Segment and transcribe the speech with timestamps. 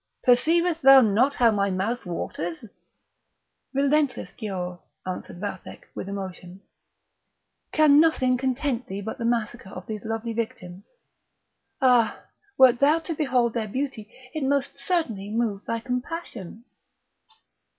[0.25, 2.65] perceivest thou not how my mouth waters?"
[3.71, 6.61] "Relentless Giaour!" answered Vathek, with emotion,
[7.71, 10.87] "can nothing content thee but the massacre of these lovely victims!
[11.83, 12.23] Ah!
[12.57, 16.65] wert thou to behold their beauty it must certainly move thy compassion."